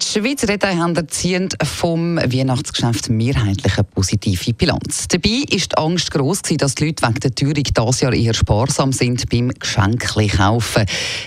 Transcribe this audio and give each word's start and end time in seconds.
Die 0.00 0.06
Schweizer 0.06 0.46
Detailhändler 0.46 1.08
ziehen 1.08 1.48
vom 1.62 2.16
Weihnachtsgeschäft 2.16 3.08
mehrheitlich 3.08 3.78
eine 3.78 3.84
positive 3.84 4.52
Bilanz. 4.52 5.08
Dabei 5.08 5.44
ist 5.50 5.72
die 5.72 5.76
Angst 5.78 6.10
gross 6.10 6.42
dass 6.42 6.74
die 6.74 6.86
Leute 6.86 7.06
wegen 7.06 7.20
der 7.20 7.34
Teuerung 7.34 7.64
dieses 7.64 8.00
Jahr 8.00 8.12
eher 8.12 8.34
sparsam 8.34 8.92
sind 8.92 9.28
beim 9.30 9.48
Geschenkli 9.50 10.28
kaufen. 10.28 10.84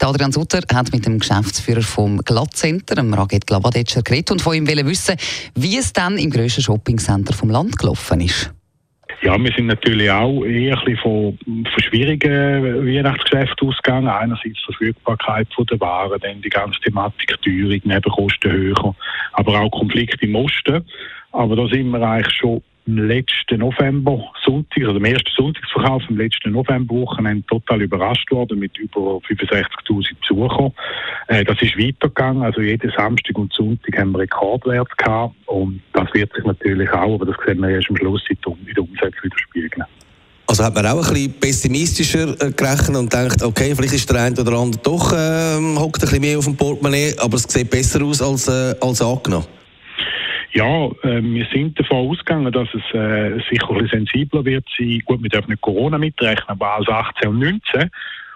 Adrian 0.00 0.32
Sutter 0.32 0.60
hat 0.72 0.92
mit 0.92 1.06
dem 1.06 1.18
Geschäftsführer 1.18 1.82
vom 1.82 2.18
Glattcenter, 2.18 3.02
Raget 3.12 3.46
Glavadetscher, 3.46 4.02
geredet 4.02 4.30
und 4.30 4.42
von 4.42 4.54
ihm 4.54 4.66
wissen, 4.66 5.16
wie 5.54 5.78
es 5.78 5.92
dann 5.92 6.18
im 6.18 6.30
grössten 6.30 6.62
Shoppingcenter 6.62 7.34
vom 7.34 7.50
Land 7.50 7.78
gelaufen 7.78 8.20
ist. 8.20 8.50
Ja, 9.22 9.38
wir 9.38 9.52
sind 9.52 9.66
natürlich 9.66 10.10
auch 10.10 10.44
eher 10.44 10.76
ein 10.84 10.96
von, 10.96 11.38
von 11.44 11.82
schwierigen 11.84 12.84
Weihnachtsgeschäften 12.84 13.68
ausgegangen. 13.68 14.08
Einerseits 14.08 14.42
die 14.42 14.64
Verfügbarkeit 14.64 15.46
der 15.70 15.78
Waren, 15.78 16.18
dann 16.20 16.42
die 16.42 16.48
ganze 16.48 16.80
Thematik 16.80 17.40
Teuerung, 17.40 17.80
Nebenkosten 17.84 18.50
höher, 18.50 18.96
aber 19.34 19.60
auch 19.60 19.70
Konflikte 19.70 20.26
im 20.26 20.34
Osten. 20.34 20.84
Aber 21.30 21.54
da 21.54 21.68
sind 21.68 21.90
wir 21.90 22.02
eigentlich 22.02 22.36
schon 22.36 22.62
letzten 22.86 23.60
November 23.60 24.32
Sonntag, 24.44 24.84
also 24.84 24.96
im 24.96 25.04
ersten 25.04 25.30
Sonntagsverkauf 25.36 26.02
im 26.08 26.16
letzten 26.16 26.52
Novemberwochenende 26.52 27.46
total 27.46 27.82
überrascht 27.82 28.30
worden 28.30 28.58
mit 28.58 28.76
über 28.78 29.18
65.000 29.28 30.16
Besuchern. 30.20 30.72
Äh, 31.28 31.44
das 31.44 31.60
ist 31.62 31.78
weitergegangen, 31.78 32.42
also 32.42 32.60
jeden 32.60 32.90
Samstag 32.96 33.38
und 33.38 33.52
Sonntag 33.52 33.96
haben 33.96 34.12
wir 34.12 34.20
Rekordwert 34.20 34.96
gehabt 34.98 35.34
und 35.46 35.80
das 35.92 36.12
wird 36.12 36.32
sich 36.34 36.44
natürlich 36.44 36.90
auch, 36.90 37.14
aber 37.14 37.26
das 37.26 37.36
sehen 37.46 37.60
wir 37.60 37.70
erst 37.70 37.90
am 37.90 37.96
Schluss 37.96 38.22
in 38.28 38.36
der 38.42 38.82
Umsetzung 38.82 39.22
widerspiegeln. 39.22 39.84
Also 40.46 40.64
hat 40.64 40.74
man 40.74 40.86
auch 40.86 41.06
ein 41.08 41.14
bisschen 41.14 41.40
pessimistischer 41.40 42.28
äh, 42.40 42.50
gerechnet 42.50 42.96
und 42.96 43.12
denkt, 43.12 43.42
okay, 43.42 43.74
vielleicht 43.74 43.94
ist 43.94 44.10
der 44.10 44.22
eine 44.22 44.38
oder 44.40 44.52
andere 44.58 44.82
doch 44.82 45.12
äh, 45.12 45.56
hockt 45.78 45.96
ein 45.96 46.00
bisschen 46.00 46.20
mehr 46.20 46.38
auf 46.38 46.44
dem 46.44 46.56
Portemonnaie, 46.56 47.14
aber 47.18 47.36
es 47.36 47.44
sieht 47.44 47.70
besser 47.70 48.02
aus 48.04 48.20
als, 48.20 48.48
äh, 48.48 48.74
als 48.80 49.00
angenommen. 49.00 49.46
Ja, 50.54 50.86
äh, 51.02 51.22
wir 51.22 51.46
sind 51.52 51.78
davon 51.80 52.10
ausgegangen, 52.10 52.52
dass 52.52 52.68
es 52.74 52.94
äh, 52.94 53.40
sicher 53.50 53.88
sensibler 53.90 54.44
wird 54.44 54.66
sein. 54.78 55.00
Gut, 55.06 55.22
wir 55.22 55.30
dürfen 55.30 55.50
nicht 55.50 55.62
Corona 55.62 55.96
mitrechnen, 55.96 56.48
aber 56.48 56.74
als 56.74 56.88
18 56.88 57.30
und 57.30 57.38
19. 57.38 57.90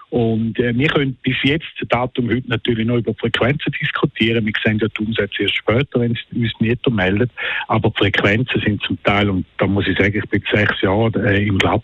Und 0.09 0.57
äh, 0.57 0.73
wir 0.75 0.87
können 0.87 1.17
bis 1.21 1.35
jetzt, 1.43 1.65
Datum 1.89 2.29
heute, 2.29 2.47
natürlich 2.47 2.87
noch 2.87 2.97
über 2.97 3.13
Frequenzen 3.13 3.73
diskutieren. 3.79 4.45
Wir 4.45 4.53
sehen 4.63 4.79
ja 4.79 4.87
die 4.87 5.05
Umsätze 5.05 5.43
erst 5.43 5.57
später, 5.57 5.99
wenn 5.99 6.15
sie 6.31 6.39
uns 6.39 6.53
Mieter 6.59 6.89
melden. 6.89 7.29
Aber 7.67 7.89
die 7.89 7.97
Frequenzen 7.97 8.61
sind 8.61 8.81
zum 8.83 9.01
Teil, 9.03 9.29
und 9.29 9.45
da 9.57 9.67
muss 9.67 9.87
ich 9.87 9.97
sagen, 9.97 10.17
ich 10.17 10.29
bin 10.29 10.41
sechs 10.51 10.81
Jahre 10.81 11.11
äh, 11.23 11.45
im 11.45 11.57
Glatt 11.57 11.83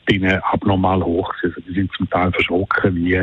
abnormal 0.52 1.04
hoch. 1.04 1.34
Also 1.44 1.60
die 1.68 1.74
sind 1.74 1.92
zum 1.98 2.10
Teil 2.10 2.32
verschrocken, 2.32 2.96
wie 2.96 3.22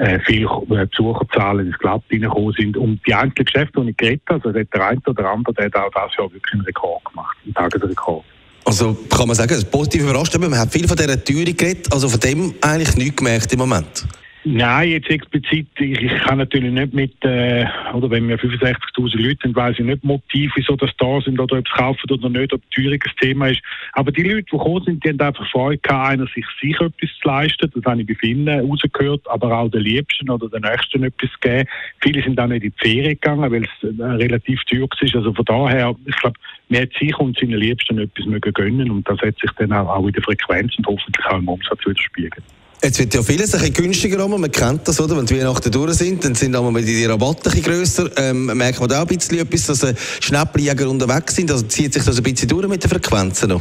äh, 0.00 0.18
viele 0.24 0.46
äh, 0.46 0.86
Besucherzahlen 0.86 1.66
ins 1.66 1.78
Glatt 1.78 2.02
reingekommen 2.10 2.54
sind. 2.56 2.76
Und 2.76 3.00
die 3.06 3.14
einzelnen 3.14 3.44
Geschäfte, 3.44 3.82
die 3.82 3.90
ich 3.90 3.96
geredet 3.96 4.22
habe, 4.28 4.48
also 4.48 4.52
der 4.52 4.86
eine 4.86 5.00
oder 5.06 5.30
andere, 5.30 5.54
der 5.54 5.64
hat 5.66 5.76
auch 5.76 5.90
das 5.92 6.16
Jahr 6.16 6.32
wirklich 6.32 6.54
einen 6.54 6.62
Rekord 6.62 7.04
gemacht, 7.04 7.36
einen 7.44 7.54
Tagesrekord. 7.54 8.24
Also 8.64 8.96
kann 9.08 9.26
man 9.26 9.36
sagen, 9.36 9.62
positiv 9.70 10.02
überrascht, 10.02 10.36
man 10.38 10.58
hat 10.58 10.72
viel 10.72 10.86
von 10.86 10.96
dieser 10.96 11.22
Teuerung 11.22 11.56
geredet, 11.56 11.92
also 11.92 12.08
von 12.08 12.20
dem 12.20 12.54
eigentlich 12.60 12.96
nichts 12.96 13.16
gemerkt 13.16 13.52
im 13.52 13.58
Moment. 13.58 14.06
Nein, 14.44 14.88
jetzt 14.88 15.10
explizit, 15.10 15.68
ich, 15.78 16.00
ich 16.00 16.18
kann 16.22 16.38
natürlich 16.38 16.72
nicht 16.72 16.94
mit, 16.94 17.12
äh, 17.24 17.66
oder 17.92 18.08
wenn 18.08 18.26
wir 18.26 18.38
65'000 18.38 19.20
Leute 19.20 19.38
sind, 19.42 19.54
weiß 19.54 19.78
ich 19.78 19.84
nicht 19.84 20.02
Motiv, 20.02 20.52
wieso 20.54 20.76
das 20.76 20.90
da 20.96 21.20
sind 21.20 21.38
oder 21.38 21.58
ob 21.58 21.66
es 21.66 21.72
kaufen 21.72 22.10
oder 22.10 22.30
nicht, 22.30 22.54
ob 22.54 22.62
Teuerung 22.70 22.98
ein 23.04 23.12
Thema 23.20 23.48
ist. 23.48 23.60
Aber 23.92 24.10
die 24.10 24.22
Leute, 24.22 24.44
die 24.44 24.56
gekommen 24.56 24.82
sind, 24.86 25.04
die 25.04 25.10
haben 25.10 25.20
einfach 25.20 25.46
Freude 25.50 25.76
gehabt, 25.76 26.08
einer 26.12 26.26
sich 26.28 26.46
sicher 26.58 26.86
etwas 26.86 27.10
zu 27.20 27.28
leisten, 27.28 27.70
das 27.74 27.84
habe 27.84 28.00
ich 28.00 28.06
bei 28.06 28.14
vielen 28.14 28.48
rausgehört, 28.48 29.28
aber 29.28 29.58
auch 29.58 29.70
den 29.70 29.82
Liebsten 29.82 30.30
oder 30.30 30.48
den 30.48 30.62
Nächsten 30.62 31.04
etwas 31.04 31.30
zu 31.32 31.38
geben. 31.42 31.68
Viele 32.00 32.22
sind 32.22 32.40
auch 32.40 32.46
nicht 32.46 32.64
in 32.64 32.72
die 32.72 32.88
Ferien 32.88 33.20
gegangen, 33.20 33.52
weil 33.52 33.64
es 33.64 33.98
äh, 33.98 34.02
relativ 34.02 34.64
teuer 34.64 34.88
ist. 35.02 35.14
Also 35.14 35.34
von 35.34 35.44
daher, 35.44 35.94
ich 36.06 36.16
glaube, 36.16 36.40
man 36.70 36.80
hat 36.80 36.92
sich 36.98 37.14
und 37.18 37.38
seinen 37.38 37.58
Liebsten 37.58 37.98
etwas 37.98 38.24
mögen 38.24 38.54
gönnen 38.54 38.90
und 38.90 39.06
das 39.06 39.20
hat 39.20 39.38
sich 39.38 39.50
dann 39.58 39.72
auch, 39.72 39.88
auch 39.88 40.06
in 40.06 40.14
der 40.14 40.22
Frequenz 40.22 40.72
und 40.78 40.86
hoffentlich 40.86 41.26
auch 41.26 41.38
im 41.38 41.48
Umsatz 41.48 41.80
widerspiegeln. 41.84 42.42
Jetzt 42.82 42.98
wird 42.98 43.12
ja 43.12 43.22
vieles 43.22 43.52
ein 43.52 43.60
bisschen 43.60 43.74
günstiger, 43.74 44.26
man 44.26 44.50
kennt 44.50 44.88
das, 44.88 44.98
oder? 45.00 45.14
Wenn 45.14 45.26
die 45.26 45.38
Weihnachten 45.38 45.70
durch 45.70 45.96
sind, 45.96 46.24
dann 46.24 46.34
sind 46.34 46.56
auch 46.56 46.72
die 46.72 47.04
Rabatte 47.04 47.50
ein 47.50 47.60
bisschen 47.60 47.62
grösser. 47.62 48.10
Ähm, 48.16 48.46
merkt 48.46 48.80
man 48.80 48.88
da 48.88 49.02
auch 49.02 49.06
ein 49.06 49.16
bisschen 49.18 49.38
etwas, 49.38 49.66
dass 49.66 49.82
äh, 49.82 49.94
Schnäppeljäger 50.20 50.88
unterwegs 50.88 51.36
sind? 51.36 51.50
Also 51.50 51.66
zieht 51.66 51.92
sich 51.92 52.02
das 52.02 52.16
ein 52.16 52.22
bisschen 52.22 52.48
durch 52.48 52.66
mit 52.68 52.82
den 52.82 52.88
Frequenzen 52.88 53.50
noch? 53.50 53.60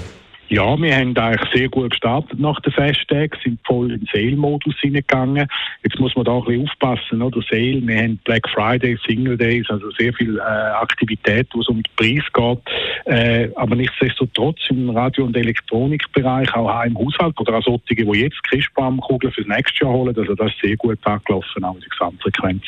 Ja, 0.49 0.75
wir 0.81 0.95
haben 0.95 1.15
eigentlich 1.15 1.51
sehr 1.53 1.69
gut 1.69 1.91
gestartet 1.91 2.39
nach 2.39 2.59
den 2.61 2.73
Festtagen, 2.73 3.37
sind 3.43 3.59
voll 3.67 3.91
in 3.91 3.99
den 3.99 4.09
Sale-Modus 4.11 4.73
hineingegangen. 4.81 5.47
Jetzt 5.83 5.99
muss 5.99 6.15
man 6.15 6.25
da 6.25 6.37
ein 6.37 6.43
bisschen 6.43 6.67
aufpassen, 6.67 7.21
oder? 7.21 7.39
Sale, 7.47 7.85
wir 7.85 7.95
haben 7.95 8.19
Black 8.25 8.49
Friday, 8.49 8.97
Single 9.05 9.37
Days, 9.37 9.67
also 9.69 9.91
sehr 9.91 10.11
viel 10.11 10.39
äh, 10.39 10.41
Aktivität, 10.41 11.47
wo 11.53 11.61
es 11.61 11.67
um 11.67 11.83
den 11.83 11.95
Preis 11.95 12.23
geht. 12.33 12.59
Äh, 13.05 13.49
aber 13.57 13.75
nichtsdestotrotz 13.75 14.57
im 14.69 14.89
Radio- 14.89 15.25
und 15.25 15.37
Elektronikbereich, 15.37 16.51
auch 16.55 16.83
im 16.83 16.97
Haushalt 16.97 17.39
oder 17.39 17.59
auch 17.59 17.63
solche, 17.63 17.81
die 18.03 18.19
jetzt 18.19 18.43
Christbaumkugeln 18.45 19.31
für 19.31 19.43
das 19.43 19.55
nächste 19.55 19.85
Jahr 19.85 19.93
holen, 19.93 20.17
also 20.17 20.33
das 20.33 20.47
ist 20.47 20.61
sehr 20.63 20.75
gut 20.77 20.97
angelaufen, 21.05 21.63
auch 21.63 21.75
in 21.75 21.81
der 21.81 21.89
Gesamtfrequenz. 21.89 22.63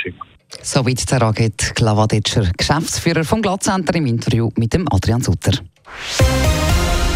Soweit 0.62 1.10
der 1.10 1.22
Raget 1.22 1.74
Glavadetscher, 1.76 2.52
Geschäftsführer 2.56 3.24
vom 3.24 3.42
Glatzcenter 3.42 3.96
im 3.96 4.06
Interview 4.06 4.52
mit 4.56 4.72
dem 4.74 4.86
Adrian 4.92 5.22
Sutter. 5.22 5.54